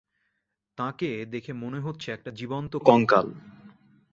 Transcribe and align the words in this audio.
তাঁকে 0.77 1.25
দেখে 1.25 1.51
মনে 1.53 1.79
হচ্ছে 1.79 2.07
একটা 2.11 2.31
জীবন্ত 2.31 2.73
কঙ্কাল। 2.85 3.27